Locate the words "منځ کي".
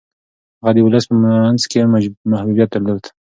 1.23-1.79